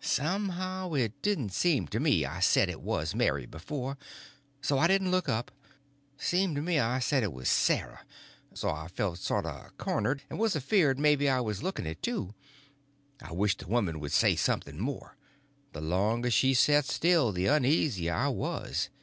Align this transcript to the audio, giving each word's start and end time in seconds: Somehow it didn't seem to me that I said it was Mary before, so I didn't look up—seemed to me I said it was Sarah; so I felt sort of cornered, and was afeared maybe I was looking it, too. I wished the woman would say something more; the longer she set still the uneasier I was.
Somehow 0.00 0.94
it 0.94 1.20
didn't 1.20 1.50
seem 1.52 1.86
to 1.88 2.00
me 2.00 2.22
that 2.22 2.32
I 2.36 2.40
said 2.40 2.70
it 2.70 2.80
was 2.80 3.14
Mary 3.14 3.44
before, 3.44 3.98
so 4.62 4.78
I 4.78 4.86
didn't 4.86 5.10
look 5.10 5.28
up—seemed 5.28 6.56
to 6.56 6.62
me 6.62 6.78
I 6.78 6.98
said 6.98 7.22
it 7.22 7.30
was 7.30 7.50
Sarah; 7.50 8.06
so 8.54 8.70
I 8.70 8.88
felt 8.88 9.18
sort 9.18 9.44
of 9.44 9.76
cornered, 9.76 10.22
and 10.30 10.38
was 10.38 10.56
afeared 10.56 10.98
maybe 10.98 11.28
I 11.28 11.40
was 11.40 11.62
looking 11.62 11.84
it, 11.84 12.00
too. 12.02 12.32
I 13.22 13.32
wished 13.32 13.58
the 13.58 13.68
woman 13.68 14.00
would 14.00 14.12
say 14.12 14.34
something 14.34 14.80
more; 14.80 15.18
the 15.74 15.82
longer 15.82 16.30
she 16.30 16.54
set 16.54 16.86
still 16.86 17.30
the 17.30 17.44
uneasier 17.46 18.14
I 18.14 18.28
was. 18.28 18.88